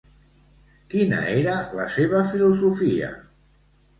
Quina 0.93 1.19
era 1.41 1.59
la 1.79 1.85
seva 1.97 2.21
filosofia? 2.31 3.13